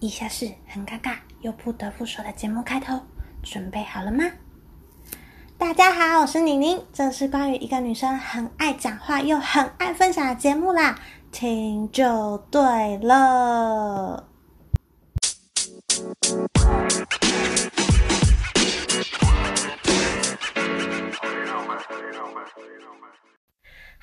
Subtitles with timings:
[0.00, 3.00] 以下是很尴尬又不得不说的节目开头，
[3.42, 4.24] 准备好了吗？
[5.56, 10.96] 大家好，我是宁宁，这是关于一个女生很爱讲话又很爱分享的节目啦，
[11.32, 14.27] 听就对了。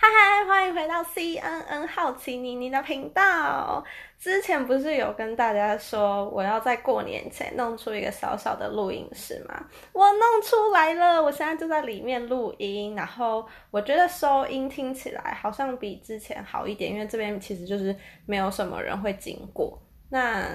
[0.07, 3.83] 嗨，欢迎回到 CNN 好奇妮妮的频道。
[4.19, 9.65] 之前不是有跟大家说，我要在过年前弄出一个小小的录音室吗？
[9.93, 12.95] 我弄出来了，我现在就在里面录音。
[12.95, 17.95] 然后我觉得收音听起来好像比之前好一点，因为这边其实就是
[18.27, 19.81] 没有什么人会经过。
[20.11, 20.47] 那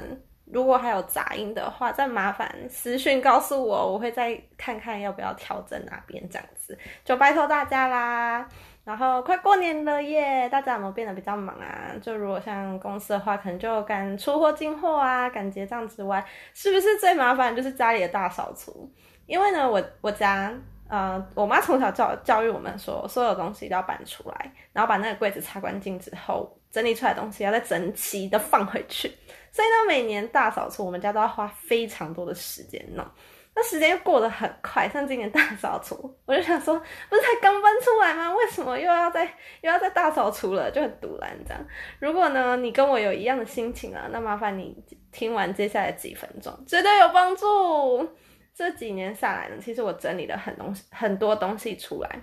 [0.52, 8.48] 如果还有杂音的话，再麻烦私讯告诉我，我会再看看要不要调整哪边这样子，就拜托大家啦。
[8.82, 11.92] 然后快过年了耶，大家有没有变得比较忙啊？
[12.02, 16.24] 就如果像公司的话，可能就赶出货进货啊，赶结账之外，
[16.54, 18.90] 是不是最麻烦就是家里的大扫除？
[19.26, 20.52] 因为呢，我我家
[20.88, 29.12] 呃，我妈从小教教育我们说，所有东西都要搬出来，然后把那个柜子擦干净之后，整理出来的东西要再整齐的放回去。
[29.52, 33.04] 所以呢，每年大扫除，我们家都要花非常多的时间弄。
[33.52, 38.32] 那时间又过得很快，像今年大扫除，我就想说，不是才刚搬出来吗？
[38.32, 39.24] 为什么又要再
[39.60, 40.70] 又要再大扫除了？
[40.70, 41.60] 就很堵然这样。
[41.98, 44.76] 如果呢，你跟我有一样的心情啊，那麻烦你
[45.10, 48.08] 听完接下来几分钟，绝对有帮助。
[48.54, 52.22] 这几年下来呢，其实我整理了很东西，很多东西出来，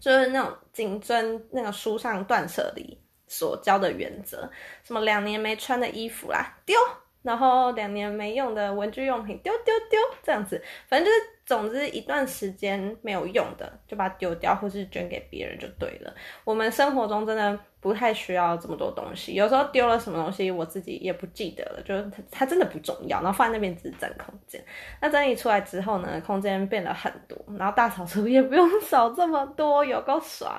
[0.00, 4.50] 就是那种谨遵那个书上断舍离所教的原则，
[4.82, 6.76] 什么两年没穿的衣服啦，丢。
[7.22, 16.14] 然后两年没用的文具用品丢丢丢，这样子，反正就是，总之一段时间没有用的，就把它丢掉，或是捐给别人就对了。
[16.44, 17.58] 我们生活中真的。
[17.80, 24.60] 不太需要这么多东西，有时候丢了什么东西，我自己也不记得了，就是它它真的不重要，然后放在那边只是占空间。
[25.00, 30.52] 那整理出来之后呢，空间变了很多，然后大扫除也不用扫这么多，有够爽。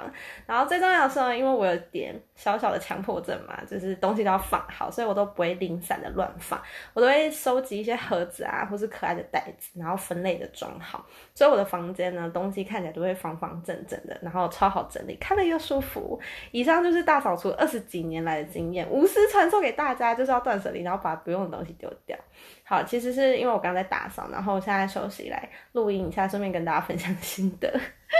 [0.45, 6.57] 然后最重要的是，因为我有点小小的强迫症嘛，就是东西都要放好，所以我都不会零散的乱放，
[6.93, 11.05] 我都会收集一些盒子啊，或是可爱的袋子，然后分类的装好，
[11.35, 16.17] 所以我的房间呢，东西看起来都会方方正正的，然后超好整理，看了又舒服。
[16.51, 17.03] 以上就是。
[17.09, 22.15] 大扫除二十几年来的经验，无私传授给大家，就是要断舍离，然后把不用的东西丢掉。
[22.63, 27.67] 好，其实是因为我刚在打扫，然后现在休息来录音一下，顺便跟大家分享心得。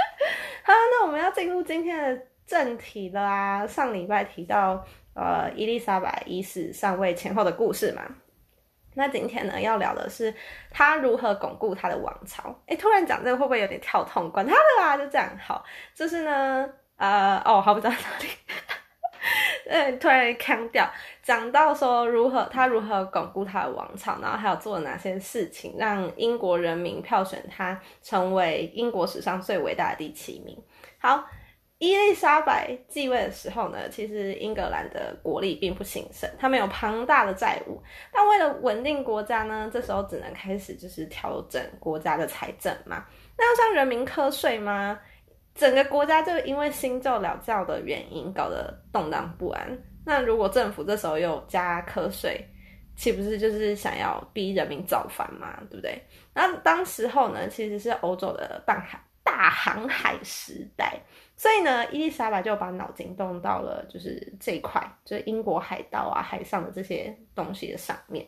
[0.65, 3.67] 好，那我们要进入今天的正题了啊！
[3.67, 4.83] 上礼拜提到
[5.13, 8.01] 呃伊丽莎白一世上位前后的故事嘛，
[8.95, 10.33] 那今天呢要聊的是
[10.71, 12.59] 她如何巩固她的王朝。
[12.65, 14.31] 哎，突然讲这个会不会有点跳痛？
[14.31, 15.29] 管他的啦，就这样。
[15.39, 15.63] 好，
[15.93, 16.67] 就是呢，
[16.97, 18.27] 呃，哦，好，不知道哪里。
[19.69, 20.89] 嗯，突然腔调，
[21.21, 30.57] 讲到说如何他如何巩固他的王朝，然后还有做了哪些事情，让英国人民票选他成为英国史上最伟大的第七名。
[30.97, 31.23] 好，
[31.77, 37.79] 伊丽莎白继位的时候呢，其实英格兰的国力并不兴盛，他们有庞大的债务，
[38.11, 43.05] 但为了稳定国家呢，这时候只能开始就是调整国家的财政嘛。
[43.37, 44.99] 那要向人民课税吗？
[45.59, 49.77] 整个国家就因为新旧两教的原因搞得动荡不安。
[50.05, 52.41] 那如果政府这时候又加课税，
[52.95, 55.59] 岂不是就是想要逼人民造反嘛？
[55.69, 56.01] 对不对？
[56.33, 60.97] 那当时候呢，其实是欧洲的大海大航海时代，
[61.35, 68.25] 所以呢，伊丽莎白就把脑筋动到了就是这一块，就是英国海盗啊、海上的这些东西的上面。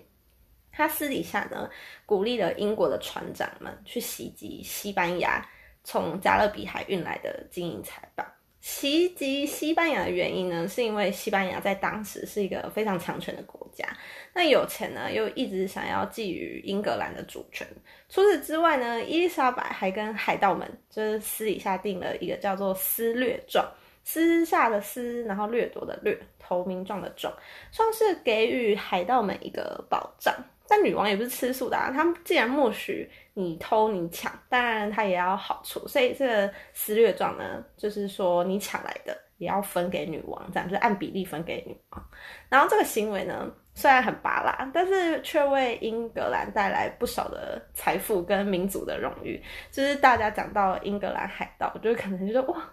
[0.69, 1.69] 他私底下呢，
[2.06, 5.42] 鼓励了英国的船长们去袭击西班牙。
[5.84, 8.25] 从加勒比海运来的金银财宝，
[8.59, 13.88] 袭击西班牙的原因呢，是因为西班牙在当时是一个非常强权的国家，
[14.34, 17.68] 那有钱呢，又一直想要觊觎英格兰的主权。
[18.08, 23.66] 除此之外呢，伊丽莎白还跟海盗们就是私底下定了一个叫做私掠状，
[24.03, 27.34] 私下的私，然后掠夺的掠，投名状的状，
[27.72, 30.36] 算是给予海盗们一个保障。
[30.71, 42.09] 但女王也不是吃素的啊，她既然默许你偷你抢，当然她也要好处，所以这个私掠状呢，就是说你抢来的也要分给女王，这样就按比例分给女王。
[42.47, 49.44] 然后这个行为呢，虽然很拔辣，但是却为英格兰带来不少的财富跟民族的荣誉。
[49.71, 52.63] 就是大家讲到英格兰海盗，就可能就说哇，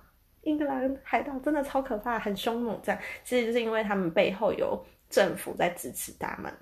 [0.42, 4.80] 英格兰海盗真的超可怕，很凶猛，这样其实就是因为他们背后有
[5.10, 6.52] 政府在支持他们。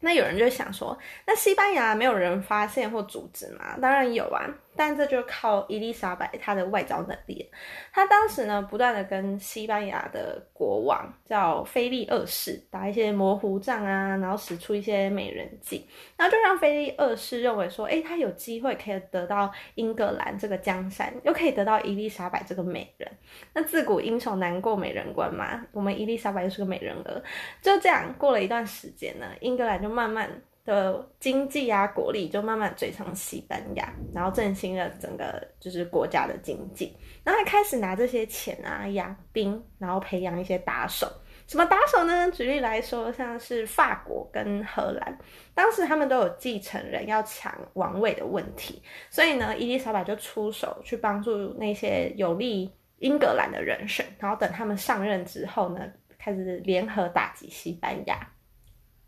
[0.00, 3.76] 那有人就想说，那西班牙没有人发现或阻止吗？
[3.80, 7.50] 当然有啊，但这就靠伊丽莎白她的外交能力。
[7.92, 15.86] 她当时呢，不断的跟西班牙的国王叫菲利二世打一些模糊仗啊，然后使出一些美人计，
[16.16, 23.10] 然后就让菲利二世认为说，哎，他有机会可以得到英格兰这个江山，又可以得到伊丽莎白这个美人。
[23.52, 27.22] 那自古英雄难过美人关嘛，我们伊丽莎白又是个美人儿。
[27.60, 30.30] 就这样过了一段时间呢，英格兰就慢慢。
[30.64, 36.96] 的经济啊，国力就慢慢追上西班牙，然后振兴了整个就是国家的经济。
[37.24, 41.06] 然后还开始拿这些钱啊养兵，然后培养一些打手。
[41.46, 42.30] 什么打手呢？
[42.30, 45.18] 举例来说，像是法国跟荷兰，
[45.52, 48.80] 当时他们都有继承人要抢王位的问题，
[49.10, 55.80] 所以呢，伊丽莎白就出手去帮助那些有利英格兰的人选，然后等他们上任之后呢，
[56.18, 58.16] 开始联合打击西班牙。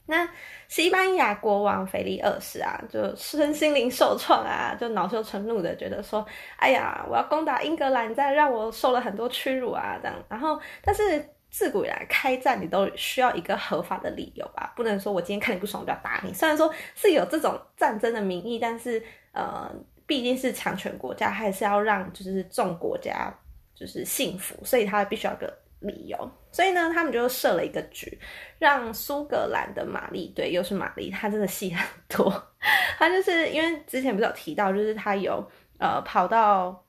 [0.06, 0.28] 那
[0.68, 6.26] 西班牙国王腓力二世啊，就身心灵受创啊，就恼羞成怒的觉得说
[6.58, 14.72] ：“哎呀，我要攻打英格兰，再让我受了很多屈辱啊！”这样，然后，但是自古以来开战，你都需要一个合法的理由吧？
[14.76, 16.34] 不能说我今天看你不爽，我就要打你。
[16.34, 19.00] 虽然说是有这种战争的名义，但是
[19.32, 19.70] 呃，
[20.04, 23.32] 毕竟是强权国家，还是要让就是众国家
[23.72, 25.61] 就是幸福，所以他必须要个。
[25.82, 28.18] 理由，所以呢，他们就设了一个局，
[28.58, 32.30] 让苏格兰的玛丽，对，又是玛丽，她真的戏很多。
[32.98, 35.46] 她就是因为之前不是有提到，就是她有
[35.78, 36.84] 呃跑到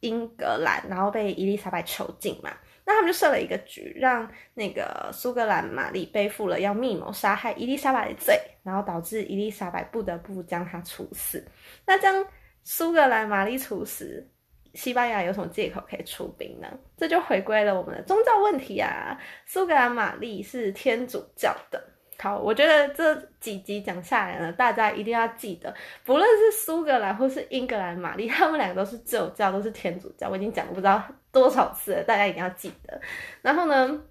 [0.00, 2.50] 英格兰，然后被伊丽莎白囚禁嘛。
[2.84, 11.46] 那他们就设了一个局，让那个苏格兰玛丽背负了要密谋杀害伊丽莎白的罪，然后导致伊丽莎白不得不将她处死。
[11.86, 12.26] 那将
[12.64, 14.28] 苏格兰玛丽处死。
[14.74, 16.68] 西班牙有什么借口可以出兵呢？
[16.96, 19.18] 这就回归了我们的宗教问题啊！
[19.44, 21.82] 苏格兰玛丽是天主教的。
[22.18, 25.74] 好，我觉得这几集讲下来呢，大家一定要记得，
[26.04, 30.28] 不论是苏格兰或是英格兰玛丽，他们两个都是旧教，都是天主教。
[30.28, 31.02] 我已经讲不知道
[31.32, 33.00] 多少次了，大家一定要记得。
[33.40, 34.02] 然后呢？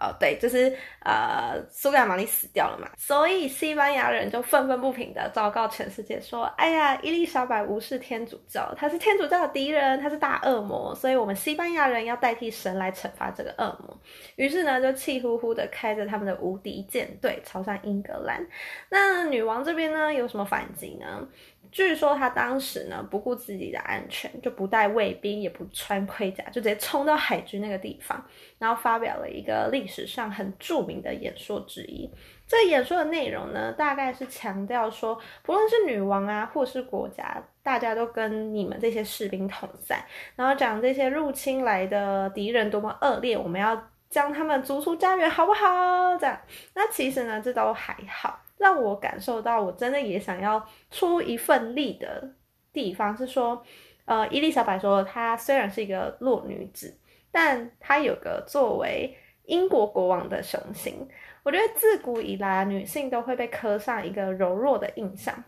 [0.00, 0.72] 哦，对，就是
[1.04, 14.00] 呃，苏格兰玛丽死掉了嘛，所以西班牙人就愤愤不平的昭告全世界说：“哎呀，伊丽莎白无视天主教，他是天主教的敌人，他是大恶魔，所以我们西班牙人要代替神来惩罚这个恶魔。”
[14.36, 18.46] 于是呢，就气呼呼的开着他们的无敌舰队朝向英格兰。
[18.88, 21.26] 那女王这边呢，有什么反击呢？
[21.70, 28.24] 据说他当时呢不顾自己的安全，就不带卫兵，也不穿盔甲，就直接冲到海军那个地方，
[28.58, 32.10] 然后发表了一个历史上很著名的演说之一。
[32.46, 40.02] 这演说的内容呢，大概是强调说，不论是女王啊，或是国家，大家都跟你们这些士兵同在，
[40.34, 46.16] 然后讲这些入侵来的敌人多么恶劣，我们要将他们逐出家园，好不好？
[46.16, 46.40] 这样，
[46.74, 48.40] 那其实呢，这都还好。
[48.58, 52.34] 让我感受到，我真的也想要出一份力的
[52.72, 53.64] 地方是说，
[54.04, 56.98] 呃，伊丽莎白说，她虽然是一个弱女子，
[57.30, 61.08] 但她有个作为英国国王的雄心。
[61.44, 65.42] 我觉得自古以来，女性都会被刻上一个柔弱的印象。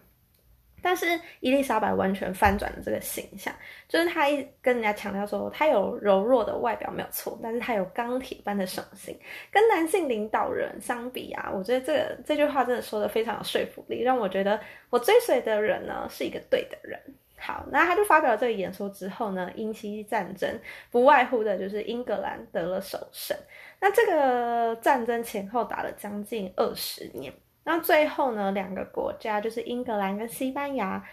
[0.82, 1.06] 但是
[1.40, 3.54] 伊丽莎白完全翻转了这个形象，
[3.88, 9.18] 就是她一跟人家强调说，她有柔弱的外表没有错，但是她有钢铁般的雄心。
[9.50, 14.60] 跟男性领导人相比啊，我觉得这个这句话真的说的非常有说服力，让我觉得
[14.90, 16.98] 我追随的人呢是一个对的人。
[17.42, 20.60] 好，那他就发表了这个演说之后呢，英西战争
[20.90, 23.36] 不外乎的就是英格兰得了首胜。
[23.80, 27.32] 那这个战争前后打了将近二十年。
[27.64, 31.04] 那最后呢，两个国家就是英格兰跟西班牙，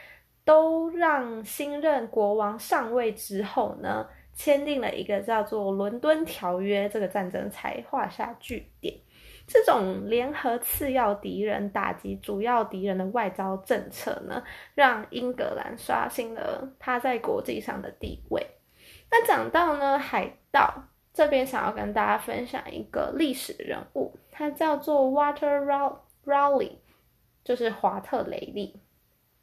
[0.45, 8.95] 都让新任国王上位之后呢，签订了一个叫做《伦敦条约》，这个战争才画下句点。
[9.45, 14.43] 这种联合次要敌人打击主要敌人的外交政策呢，
[14.73, 18.45] 让英格兰刷新了他在国际上的地位。
[19.09, 20.73] 那讲到呢，海盗
[21.13, 25.95] 这边想要跟大家分享一个历史人物，他叫做 Water Row。
[26.27, 26.73] Rowley
[27.43, 28.77] 就是华特雷利，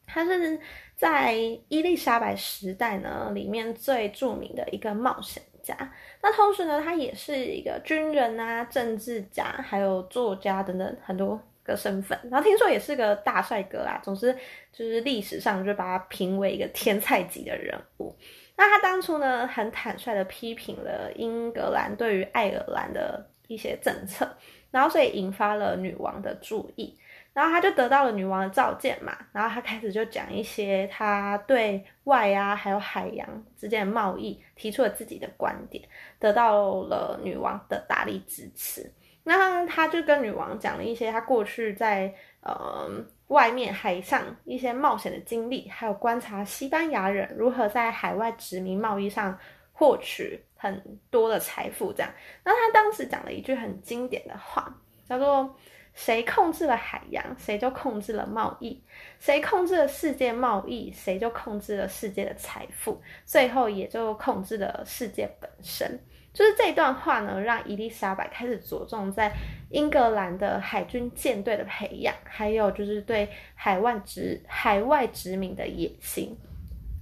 [0.07, 0.61] 他是
[0.95, 1.35] 在
[1.69, 5.75] 伊丽莎白时代呢里面最著名的一个冒险家。
[6.21, 12.19] 那同时呢，他也是一个军人啊、政治家，还有作家等等很多个身份。
[12.31, 14.31] 然后听说也是个大帅哥啊，总之
[14.71, 18.15] 就是历史上就把他评为一个天才级的人物。
[18.57, 24.37] 那他当初呢，很坦率的批评了英格兰对于爱尔兰的一些政策。
[24.75, 26.99] 然后，所以引发了女王的注意，
[27.33, 35.89] 然后他就得到了女王的召见嘛，然后他开始就讲一些他对外啊，还有海洋之间的贸易提出了自己的观点，
[36.19, 38.93] 得到了女王的大力支持。
[39.23, 42.91] 那他就跟女王讲了一些他过去在呃
[43.29, 49.39] 外面海上一些冒险的经历，还有观察西班牙人如何在海外殖民贸易上
[49.75, 51.93] 获取很多的财富。
[51.93, 52.11] 这样，
[52.43, 54.75] 那他当时讲了一句很经典的话，
[55.07, 55.55] 叫做。
[55.97, 58.83] 谁控制了海洋，谁就控制了贸易；
[59.21, 65.97] 谁控制了世界贸易，谁就控制了世界的财富，最后也就控制了世界本身。
[66.33, 69.33] 就是这段话呢，让伊丽莎白开始着重在
[69.71, 76.37] 英格兰的海军舰队的培养，还有就是对海外殖海外殖民的野心。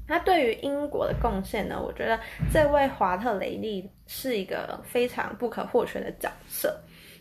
[0.08, 1.80] 那对于英国的贡献呢？
[1.80, 2.18] 我觉得
[2.52, 6.78] 这位华特雷利是一个非常不可或缺的角色。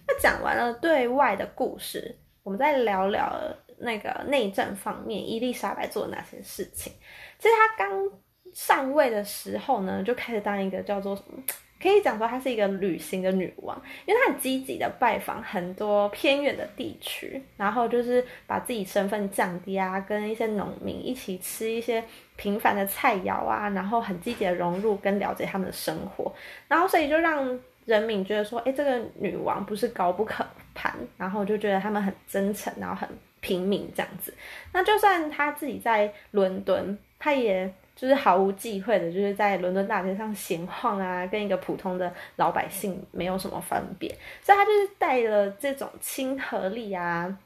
[0.07, 3.39] 那讲完了对外的故事，我们再聊聊
[3.77, 6.91] 那个内政方面，伊丽莎白做了哪些事情？
[7.37, 8.11] 其实她刚
[8.53, 11.41] 上位的时候呢，就开始当一个叫做什么，
[11.81, 22.03] 可以讲说她是一个旅行的女王，因为她很积极的拜访很多偏远的地区，然后就是把自己身份降低啊，跟一些农民一起吃一些
[22.35, 26.31] 平凡的菜肴啊，然后很积极的融入跟了解他们的生活，
[26.67, 27.59] 然后所以就让。
[27.83, 30.45] 人民觉得说，哎，这个女王不是高不可
[30.75, 33.09] 攀，然后就觉得他们很真诚，然后很
[33.39, 34.31] 平民这样子。
[34.71, 44.09] 那就算她自己在伦敦，她也就是毫无忌讳的，就是在伦敦大街上闲晃啊，跟一个普通的老百姓没有什么分别。
[44.41, 47.37] 所以他就是带了这种亲和力啊，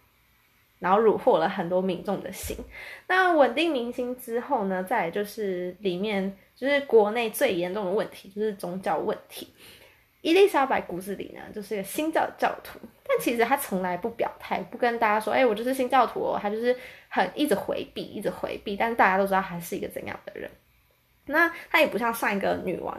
[0.80, 2.56] 然后虏获了很多民众的心。
[3.06, 9.54] 那稳定民心之后呢，再就是里面就是国内最严重的问题，就是宗教问题。
[10.22, 16.76] 伊丽莎白骨子里呢，就是一个新教教徒，但其实他从来不表态，不跟大家说，哎，我就是新教徒哦，他就是
[17.08, 20.50] 很一直回避，一直回避，但是大家都知道他是一个怎样的人。
[21.28, 22.98] 那他也不像上一个女王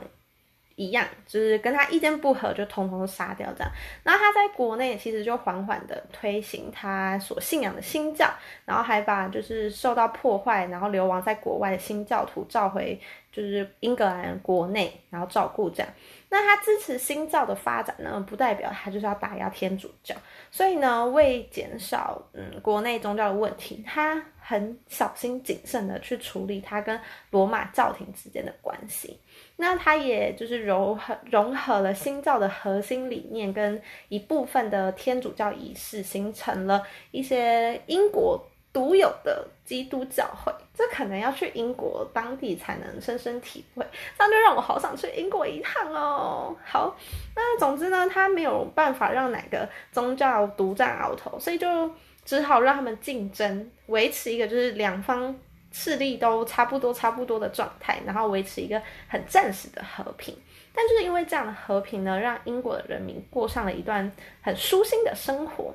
[0.76, 3.72] 一样，就是跟他意见不合就通通杀掉这样。
[4.04, 8.30] 那他在国内其实就缓缓的推行他所信仰的新教，
[8.64, 13.00] 然后还把就是受到破坏，然后流亡在国外的新教徒召回，
[13.32, 15.88] 就是英格兰国内，然后照顾这样。
[16.28, 20.14] 那他支持新教的发展呢，不代表他就是要打压天主教。
[20.50, 29.18] 所以呢，为减少嗯国内宗教的问题，他很小心谨慎的去处理他跟罗马教廷之间的关系。
[29.56, 38.40] 那他也就是融合融合了新教的核心理念跟一部分的天主教仪式，形成了一些英国。
[38.72, 43.82] 独有的基督教会，这可能要去英国当地才能深深体会。
[44.18, 46.54] 这样就让我好想去英国一趟哦。
[46.62, 46.94] 好，
[47.34, 51.90] 那总之呢，他没有办法让哪个宗教独占鳌头，所以就
[52.26, 55.34] 只好让他们竞争，维持一个就是两方
[55.78, 60.34] 势力都差不多差不多的状态，然后维持一个很暂时的和平。
[60.72, 65.74] 但就是因为这样的和平呢，让英国的人民过上了一段很舒心的生活。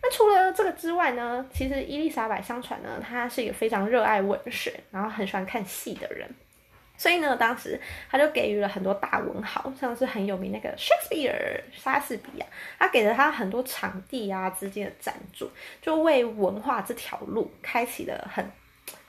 [0.00, 1.44] 那除了这个之外呢？
[1.52, 6.28] 其实伊丽莎白相传呢，她是一个非常热爱文学，然后很喜欢看戏的人。
[6.96, 12.46] 所以呢，当时他就给予了很多大文豪，像是很有名那个 Shakespeare 莎士比亚，
[12.78, 18.48] 他给了他很多场地啊、资金的赞助，就为文化这条路开启了很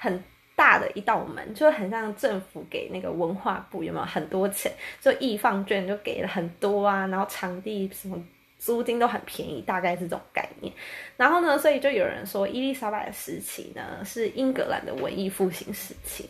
[0.03, 8.21] 很大的一道门，就很像政府给那个文化部有没有很多钱，就易放券就给了很多啊，然后场地什么。
[8.59, 10.73] 租金都很便宜，大概是这种概念。
[11.17, 16.29] 然后呢，所以就有人说，伊丽莎白的时期呢是英格兰的文艺复兴时期。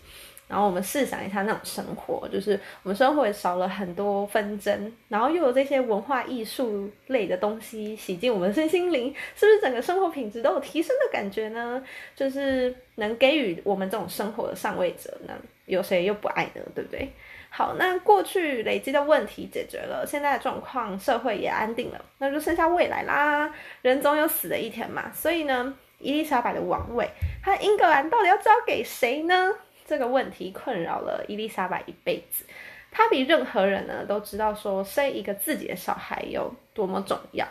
[0.53, 2.51] 然后我们试想一下那种生活，就是
[2.83, 11.83] 我们生活也少了很多纷争，然后又有这些文化艺术类的东西洗净我们身心灵，是不是整个生活品质都有提升的感觉呢？
[12.15, 15.33] 就是能给予我们这种生活的上位者呢，
[15.65, 16.61] 有谁又不爱呢？
[16.75, 17.11] 对不对？
[17.49, 23.51] 好，那过去累积的问题解决了，现在的状况社会也安定了，那就剩下未来啦。
[23.81, 27.09] 人总有死的一天嘛，所以呢，伊丽莎白的王位，
[27.41, 29.51] 她英格兰到底要交给谁呢？
[29.85, 32.45] 这个问题困扰了伊丽莎白一辈子。
[32.91, 37.47] 她比任何人呢都知道说生一个自己的小孩有多么重要，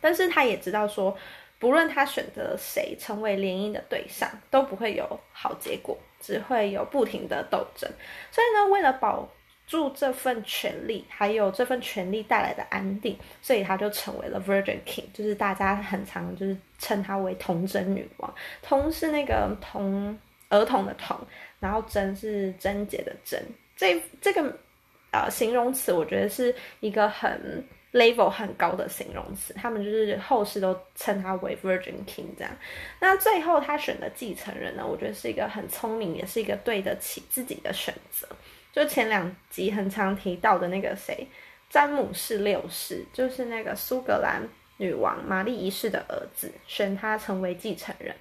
[0.00, 1.16] 但是她也知道说，
[1.58, 5.98] 不论她选择谁成为联姻的对象，都不会有好结果。
[6.20, 7.86] 只会有不停的斗争，
[8.30, 9.28] 所以呢，为了保
[9.66, 18.34] 住这份权利，还有这份权利带来的安定，所以她就成为了 Virgin King，就是大家很常就是称她为童贞女王。
[18.62, 20.18] 童是那个童
[20.54, 21.18] 儿童的童，
[21.60, 23.42] 然后贞是贞洁的贞。
[23.76, 24.56] 这这个
[25.10, 27.64] 呃形容词，我觉得是一个很。
[27.94, 32.50] level 很高的形容词，他们就是后世都称他为 Virgin King 这样。
[32.98, 38.26] 那最后他选的继承人呢，我觉得是一个很聪明，也是一个对得起自己的选择。
[38.72, 41.24] 就前两集很常提到的那个谁，
[41.70, 44.42] 詹姆士六世，就是那个苏格兰
[44.78, 48.12] 女王玛丽一世的儿子，选他成为继承人。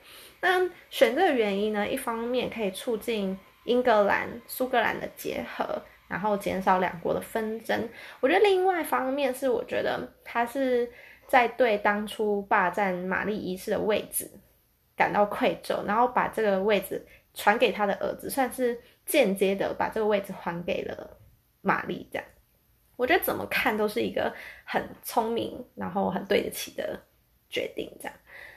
[0.43, 7.87] 那选这个原因呢，一方面可以促进英格兰、苏格兰的结合，然后减少两国的纷争。
[8.19, 10.91] 我觉得另外一方面是，我觉得他是
[11.27, 14.29] 在对当初霸占玛丽一世的位置
[14.97, 17.01] 感到愧疚，然后把这个位置
[17.33, 21.17] 传给他的儿子，算是间接的把这个位置还给了
[21.61, 22.05] 玛丽。
[22.11, 22.27] 这样，
[22.97, 24.33] 我觉得怎么看都是一个
[24.65, 26.99] 很聪明，然后很对得起的
[27.49, 27.89] 决定。
[28.01, 28.13] 这样。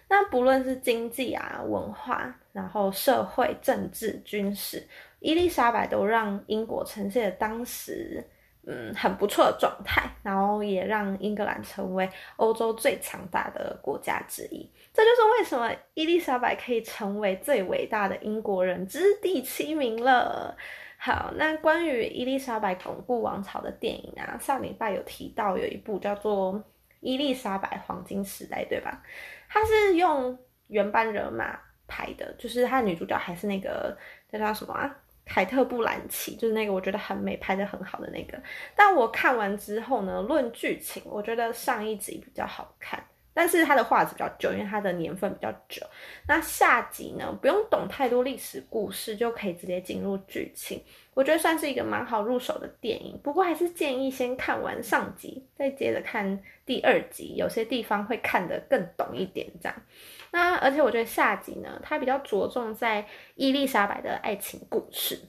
[0.09, 4.87] 那不论是经济啊、文化，然后社会、政治、军事，
[5.19, 8.25] 伊丽莎白都让英国呈现了当时
[8.67, 14.71] 嗯很不错的状态，然后也让英格兰成为欧洲最强大的国家之一。
[14.95, 20.57] 这就是为什么伊丽莎白可以成为最伟大的英国人之第七名了。
[20.99, 26.55] 好，那关于伊丽莎白巩固王朝的电影啊，上礼拜有提到有一部叫做
[27.01, 29.03] 《伊丽莎白黄金时代》，对吧？
[29.49, 30.39] 它是用
[30.69, 33.97] 原班人马拍的，就是它的女主角还是那个
[34.31, 34.97] 那叫什么啊？
[35.25, 38.41] 凯特·布兰奇，就是那个我觉得很美、拍的很好的那个。
[38.77, 43.05] 但我看完之后呢，论剧情，我觉得上一集比较好看。
[43.37, 45.87] 但是它的画质比较久，因为它的年份比较久。
[46.27, 53.21] 那下集呢，不用懂太多历史故事就可以直接进入剧情，我觉得算是一个蛮好入手的电影。
[53.23, 59.83] 不过还是建议先看完上集，再接着看第二集，有些地方会看得更懂一点这样。
[60.31, 65.21] 那而且我觉得下集呢，它比较着重在伊丽莎白的爱情故事。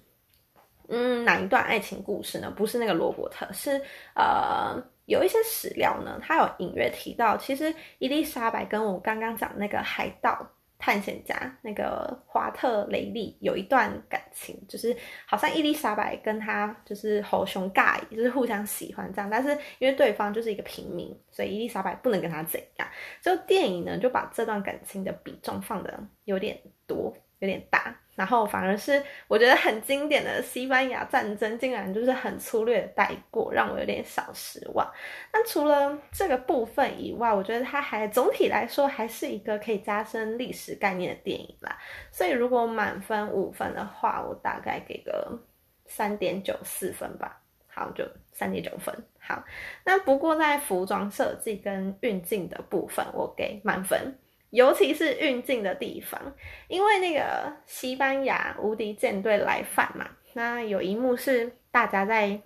[0.88, 2.50] 嗯，哪一段爱情故事呢？
[2.56, 3.82] 不是那个罗伯特，是
[4.16, 4.82] 呃。
[5.08, 10.48] 有一些史料呢，他有隐约提到，其实伊丽莎白跟我刚刚讲那个海盗
[10.78, 14.96] 探险家那个华特雷利有一段感情，就是
[15.26, 19.50] 好像伊丽莎白跟他就是猴熊尬，就是互相喜欢这样，但是
[19.80, 22.88] 因为对方就是一个平民，所以伊丽莎白不能跟他怎样。
[23.22, 27.96] 就电影呢，就把这段感情的比重放的有点多，有点大。
[28.16, 34.92] 然后反而是我觉得很经典的西班牙战争，竟然就是很粗略的带过，让我有点小失望。
[35.32, 41.78] 那除了这个部分以外，我觉得它还总体来说还是一个可以加深历史概念的电影啦。
[42.12, 45.40] 所以如果满分五分的话，我大概给个
[45.86, 47.40] 三点九四分吧。
[47.68, 48.92] 好，就三点九分。
[49.20, 49.44] 好，
[49.86, 54.18] 那不过在服装设计跟运镜的部分，我给满分。
[54.58, 56.20] 尤其是运镜的地方，
[56.68, 62.42] 因为那个西班牙无敌舰队来犯嘛，那有一幕是大家在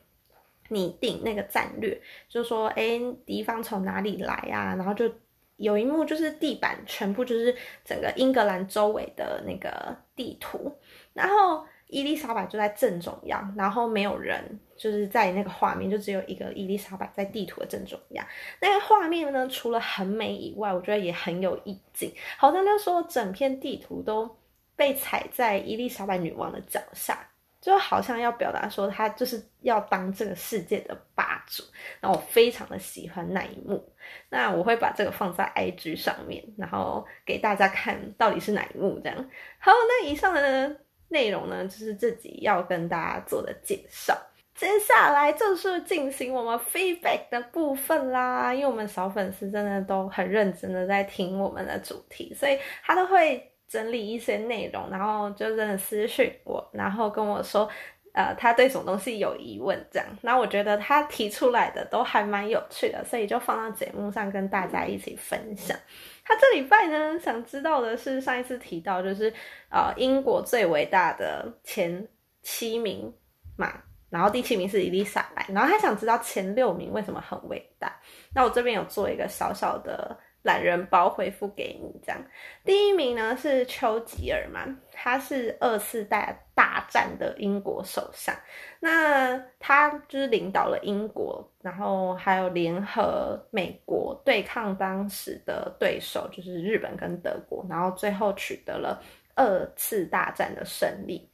[0.67, 1.97] 拟定那个战略，
[2.27, 5.09] 就说哎敌方从哪里来啊，然后就
[5.55, 10.77] 有一幕就是地板全部就是整个英格兰周围的那个地图，
[11.13, 11.65] 然后。
[11.93, 14.41] 伊丽莎白就在正中央，然后没有人，
[14.81, 18.25] 就是在那个画面，就只有一个伊丽莎白在地图的正中央。
[18.59, 22.11] 那个画面呢，除了很美以外，我觉得也很有意境。
[22.35, 24.27] 好像就说整片地图都
[24.75, 27.15] 被踩在伊丽莎白女王的脚下，
[27.61, 31.61] 就好像要表达说她就是要当这个世界的霸主。
[31.99, 33.87] 然后我非常的喜欢那一幕，
[34.29, 39.29] 那我会把这个放在 IG 上面，然后给大家看到底是哪一幕这样。
[39.59, 40.75] 好，那以上的呢？
[41.13, 44.17] 内容呢，就是自己要跟大家做的介绍。
[44.61, 57.67] 接下来就是进行我们 feedback 的部分啦，因为我们小粉丝真的都很认真的在听我们的主题，所以他都会整理一些内容，然后就真的私讯我，然后跟我说，
[58.13, 60.07] 呃，他对什么东西有疑问这样。
[60.21, 65.75] 那我觉得他提出来的都还蛮有趣的，所以就放到节目上跟大家一起分享。
[66.23, 69.33] 他这礼拜呢，想知道的是上一次提到，就是
[69.71, 72.07] 呃英国最伟大的前
[72.43, 73.11] 七名
[73.57, 77.91] 嘛，然后第七名是伊丽莎白，然后他想知道前六名为什么很伟大。
[78.35, 80.15] 那我这边有做一个小小的。
[80.43, 82.19] 懒人包回复给你，这样
[82.65, 88.35] 第一名呢是丘吉尔嘛，他是二次大大战的英国首相，
[88.79, 98.99] 那他就是领导了英国，然后还有联合美国对抗当时的对手，就是日本跟德国，然后最后取得了
[99.35, 101.30] 二次大战的胜利。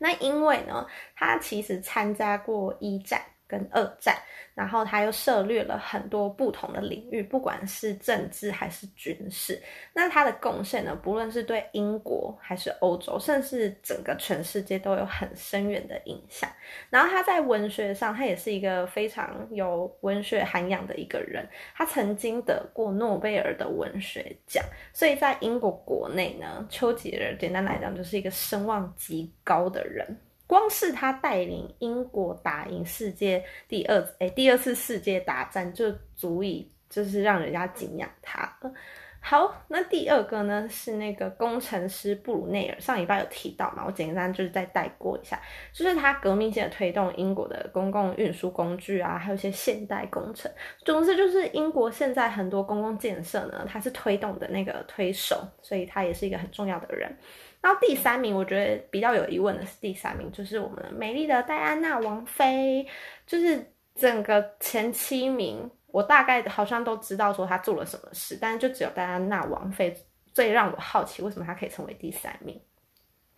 [0.00, 3.20] 那因为呢，他其实参加过一战。
[3.50, 4.16] 跟二战，
[4.54, 9.60] 然后他又涉略了很多不同的领域，不管是政治还是军事。
[9.92, 16.48] 那他的贡献呢，不论是对英国还是欧洲，甚至整个全世界都有很深远的影响。
[16.88, 21.44] 然后他在文学上，他也是一个非常有文学涵养的一个人。
[21.74, 30.16] 他曾经得过诺贝尔的文学奖，所以在英国国内呢，丘吉尔简单来讲就是一个声望极高的人。
[30.50, 38.72] 光是他带领英国打赢世界第二哎第二次世界大战，就足以就是让人家敬仰他了。
[39.20, 45.40] 好，那第二个呢是那个工程师布鲁内尔，上礼拜有提到嘛，我简单就是再带过一下，
[45.72, 50.50] 就是他革命性的推动英国的公共运输工具啊，还有一些现代工程，
[50.84, 57.14] 总之就是英国现在很多公共建设呢，他是推动的那个推手，所以他也是一个很重要的人。
[57.60, 62.86] 然后第三名，我觉得比较有疑问的是第三名，就是我们美丽的戴安娜王妃，
[63.26, 65.70] 就是整个前七名。
[65.92, 69.92] 我大概好像都知道说她做了什么事，但是就只有戴安娜王妃
[70.32, 72.60] 最让我好奇，为什么她可以成为第三名。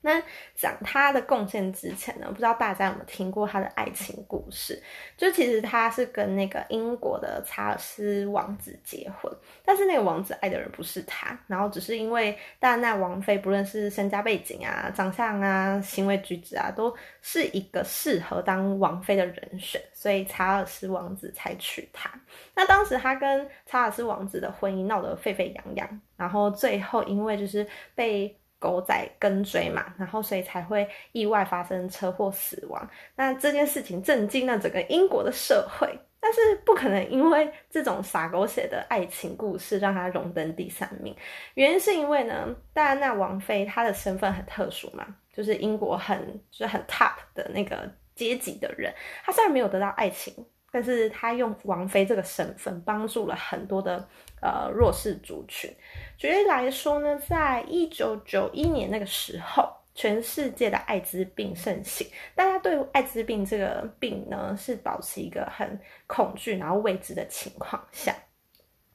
[0.04, 0.20] 那
[0.56, 4.82] 讲他的贡献之前呢，不知道大家有没有听过他的爱情故事？
[5.16, 9.32] 就其实他是跟那个英国的查尔斯王子结婚，
[9.64, 22.10] 但是那个王子爱的人不是他，然后只是因为戴安娜王妃不论是身家背景啊、长相啊、行为举止啊，都是一个适合当王妃的人选，所以查尔斯王子才娶她。
[22.56, 28.36] 那当时他跟查尔斯王子的婚姻闹得沸沸扬扬，然后最后因为就是被。
[28.62, 32.88] 狗仔跟追嘛，然后所以才会意外发生车祸死亡。
[33.16, 41.12] 那这件事情震惊了整个英国的社会，但是不可能因为这种傻狗血的爱情故事让他荣登第三名。
[41.54, 48.94] 原因是因为呢，戴安娜王妃她的身份很特殊嘛，就是英国很就是很 top 的那个阶级的人。
[49.24, 50.32] 她虽然没有得到爱情。
[50.72, 54.08] 但是他用王菲这个身份帮助了很多的
[54.40, 55.70] 呃弱势族群。
[56.16, 68.14] 举例来说呢，在一九九一年那个时候，全世界的艾滋病盛行，大家对艾滋病这个病呢是保持一个很恐惧然后未知的情况下。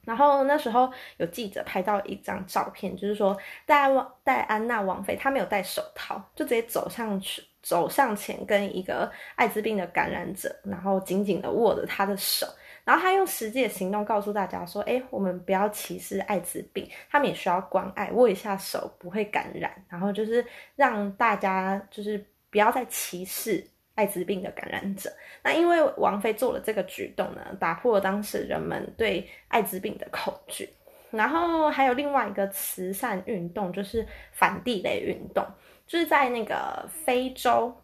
[0.04, 3.36] 然后那时候有记者拍到一张照片，就是说
[3.66, 3.88] 戴
[4.24, 7.42] 戴安娜王妃她没有戴手套，就直接走上去。
[7.68, 12.46] 走上前跟一个艾滋病的感染者，然后紧紧的握着他的手，
[12.82, 20.42] 然后他用实际的行动告诉大家说：“哎，我们不要歧视艾滋病，他们也需要关爱，握一下手不会感染。”然后就是
[20.76, 23.62] 让大家就是不要再歧视
[23.96, 25.12] 艾滋病的感染者。
[25.42, 30.66] 那因为王菲做了这个举动呢，打破了当时人们对艾滋病的恐惧。
[31.10, 35.44] 然后还有另外一个慈善运动，就是反地雷运动。
[35.88, 37.74] 就是在那个非洲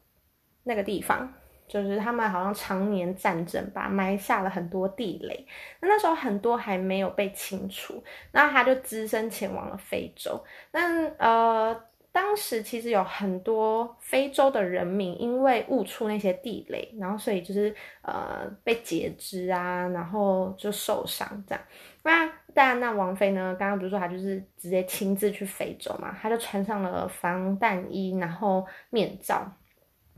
[0.63, 1.33] 那个地方，
[1.67, 5.47] 就是他们好像常年战争吧，埋下了很多地雷。
[5.81, 10.45] 那那时候很多还没有被清除，那他就只身前往了非洲。
[10.71, 21.65] 那呃，当时其实有很多非洲的人民因为误触那些地雷，然后所以就是呃被截肢啊，然后就受伤这样。
[22.05, 23.57] 那但那王菲呢？
[23.59, 26.17] 刚刚不是说她就是直接亲自去非洲嘛？
[26.23, 29.51] 她就穿上了防弹衣，然后面罩，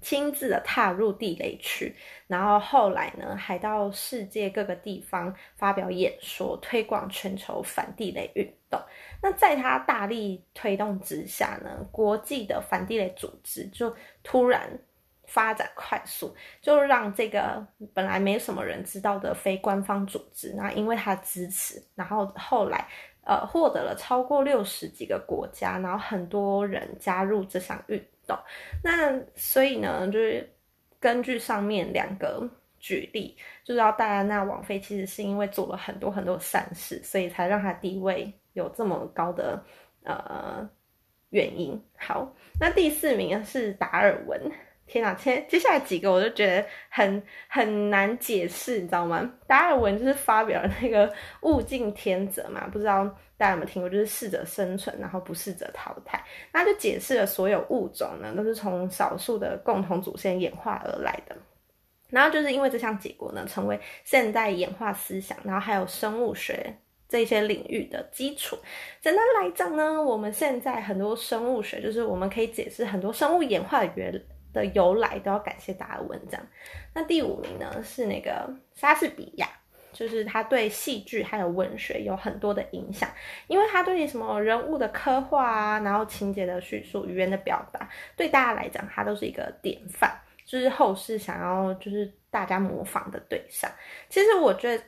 [0.01, 1.95] 亲自的踏入地雷区，
[2.27, 8.81] 然后后来呢，还到世界各个地方发表演说，推广全球反地雷运动。
[9.23, 14.79] 那在他大力推动之下呢，国际的反地雷组织就突然。
[15.29, 16.33] 发展快速，
[16.63, 22.87] 就让这个本来没什么人知道的非官方组织，那因为他支持，然后后来
[23.25, 28.39] 呃获得了超过六十几个国家，然后很多人加入这项运懂。
[28.83, 30.49] 那所以呢，就是
[30.99, 39.63] 根据上面两个举例，就知道戴安娜王妃其实是因为做了很多很多善事，所以才让她地位有这么高的
[40.05, 40.69] 呃
[41.31, 41.81] 原因。
[41.97, 44.41] 好，那第四名是达尔文。
[44.87, 49.29] 天哪，接接下来几个我就觉得很很难解释，你知道吗？
[49.47, 53.05] 达尔文就是发表了那个物竞天择嘛，不知道
[53.37, 53.91] 大家有没有听过？
[53.91, 56.25] 就是适者生存，然后不适者淘汰。
[56.53, 61.37] 那就解释了所有物种呢都是从少数的共同祖先演化而来的。
[62.09, 66.73] 然后就是因为这项结果呢，成为现代演化思想，然后还有生物学
[67.09, 68.57] 这些领域的基础。
[69.01, 74.23] 简单来讲呢，我们现在很多生物学就是我们可以解释很多生物演化的原。
[74.57, 76.47] 的由来都要感谢达尔文这样。
[76.95, 79.47] 那第五名呢是那个莎士比亚，
[79.93, 83.09] 就是他对戏剧还有文学有很多的影响，
[83.47, 90.11] 因为他对什么人物的刻画啊，然后情节的叙述、语言的表达，对大家来讲他都是一个典范，
[90.45, 93.71] 就是后世想要就是大家模仿的对象。
[94.09, 94.83] 其实我觉得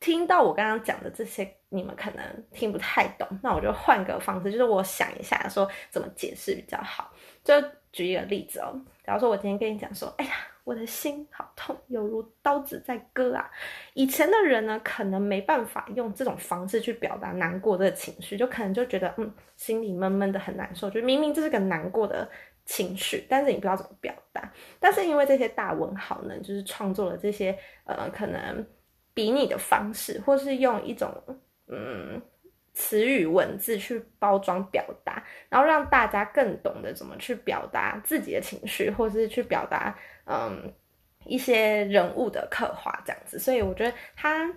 [0.00, 7.12] 听到我刚刚讲的这些，你们可能听不太懂，那我就换个方式，就是我想一下说怎么解释比较好，
[7.44, 7.54] 就。
[7.94, 8.74] 举一个例子哦，
[9.06, 10.32] 假如说我今天跟你讲说，哎呀，
[10.64, 13.48] 我的心好痛，犹如刀子在割啊。
[13.92, 22.28] 以前的人呢，可能没办法用这种方式去表达难过的情绪，就可能就觉得，嗯，心里闷闷的很难受，就明明这是个难过的
[22.64, 24.52] 情绪，但是你不知道怎么表达。
[24.80, 28.66] 但是因为这些大文豪呢，就是创作了这些呃，可能
[29.14, 31.08] 比拟的方式，或是用一种
[31.68, 32.20] 嗯
[32.74, 40.70] 词语文字去包装表达，然后让大家更懂得怎么去表达自己的情绪，或是去表达嗯
[41.24, 43.38] 一些人物的刻画这样子。
[43.38, 44.52] 所以我觉得他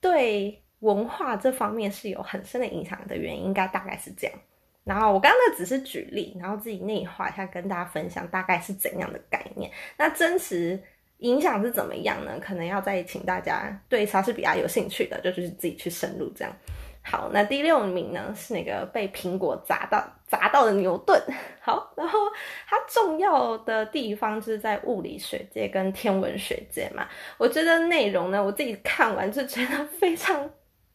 [0.00, 4.36] 对文化这方面是有很深的影响的原因，应该大概是这样。
[4.82, 9.70] 然后我刚刚只是举例，然后自己内化一下，跟大家分享大概是怎样的概念。
[9.96, 10.76] 那真实
[11.18, 12.40] 影响是怎么样呢？
[12.40, 16.52] 可能要再请大家对莎士比亚有兴趣的，就是自己去深入这样。
[17.04, 21.20] 好，那第六名呢是那个被苹果砸到砸到的牛顿。
[21.60, 22.18] 好，然后
[22.66, 27.06] 它重要的地方就是在物理学界跟天文学界嘛。
[27.38, 30.48] 我觉得内容呢，我自己看完就觉得非常。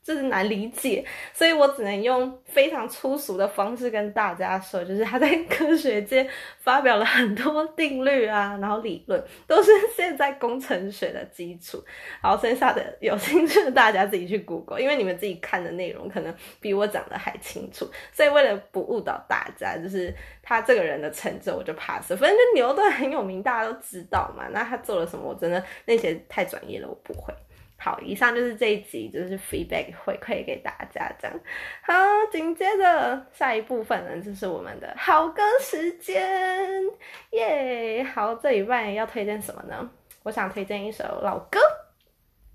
[0.07, 6.25] 就是难理解，所以我只能用非常粗俗的方式跟大家说，就是他在科学界
[6.59, 11.83] 发表了很多定律啊，然后理论都是现在工程学的基础。
[12.23, 17.85] 然后，剩下的有兴趣的大家自己去 Google，因为你们自己看的内容可能比我讲的还清楚。
[18.13, 22.15] 所以为了不误导大家，就是他这个人的成就我就 pass。
[22.15, 24.47] 反正牛顿很有名，大家都知道嘛。
[24.53, 27.33] 那他做了什么，我真的那些太专业了，我不会。
[27.79, 31.39] 好，以上就是这一集，就是 feedback 回馈给大家这样。
[31.83, 31.93] 好，
[32.31, 36.27] 紧接着下一部分呢，就是我们的好歌时间，
[37.31, 38.03] 耶！
[38.03, 39.87] 好，这礼拜要推荐什么呢？
[40.23, 41.59] 我想推荐一首老歌，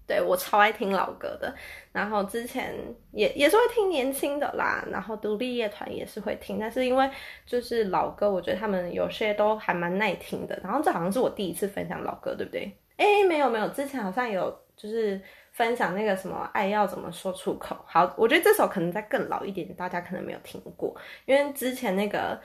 [0.09, 1.55] 对我超爱听老歌的。
[1.93, 2.75] 然后之前
[3.13, 7.09] 也也是会听年轻的啦，然后独立乐团也是会听，但是因为
[7.47, 10.59] 就是老歌，我觉得他们有些都还蛮耐听的。
[10.65, 12.77] 然后这好像是我第一次分享老歌，对不对？
[12.97, 14.61] 哎，没有没有，之前好像有。
[14.83, 15.21] 就是
[15.53, 17.77] 分享那个什么爱要怎么说出口。
[17.87, 20.93] 好，我觉得这首可能再更老一点，大家可能没有听过，
[21.25, 22.41] 因为之前那个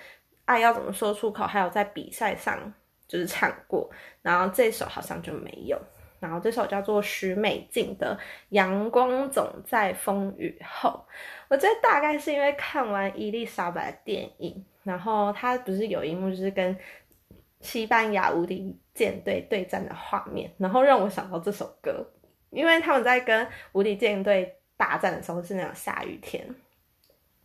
[0.46, 2.72] 爱要怎么说出口，还有在比赛上
[3.08, 3.90] 就是唱过，
[4.22, 5.82] 然后这首好像就没有。
[6.20, 8.16] 然后这首叫做许美静的
[8.50, 10.90] 《阳光总在风雨后》，
[11.48, 16.76] 我觉得大概是因为看完伊丽莎白的电影，然后他不是有一幕就是跟
[17.62, 22.04] 西班牙无敌舰队对战的画面，然后让我想到这首歌。
[22.50, 26.48] 因为他们在跟无敌舰队大战的时候是那种下雨天，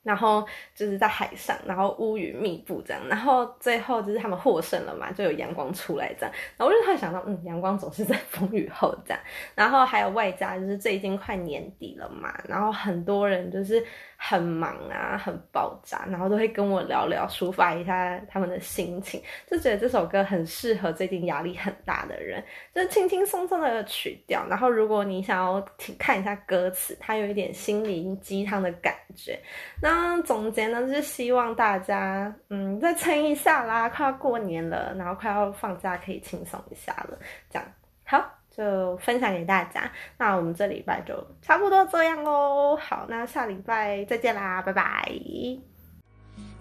[0.02, 9.20] 然后就是在海上，然后乌云密布这样，然后最后就是他们获胜了嘛，就有阳光出来这样，然后我就突然想到，嗯，阳光总是在风雨后这样，
[9.54, 13.84] 然后还有外加就是最近快年底了嘛，然后很多人就是。
[14.24, 22.40] 很忙啊，很爆炸，然后都会跟我聊聊，抒发一下他们的心情，就觉得这首歌很适合最近压力很大的人，
[22.72, 24.46] 就是轻轻松松的曲调。
[24.48, 29.36] 然后如果你想要听看一下歌词，它有一点心灵鸡汤的感觉。
[29.80, 29.91] 那
[30.22, 37.18] 总结呢，就是希望大家嗯再撑一下啦，快要过年了，然后快要放假，可以轻松一下了，
[37.50, 37.68] 这样
[38.04, 38.22] 好。
[38.54, 42.76] 就分享给大家，那我们这礼拜就差不多这样喽。
[42.76, 45.10] 好，那下礼拜再见啦，拜拜。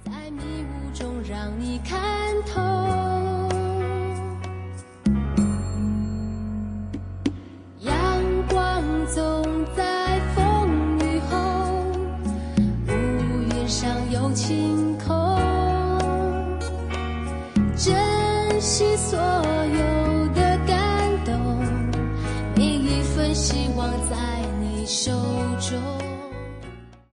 [0.05, 1.99] 在迷雾中让你看
[2.43, 2.61] 透，
[7.79, 7.93] 阳
[8.47, 10.00] 光总在
[14.33, 15.37] 晴空
[17.75, 17.93] 珍
[18.61, 21.35] 惜所有的感动
[22.55, 24.15] 每一份希望在
[24.61, 25.11] 你手
[25.59, 26.00] 中。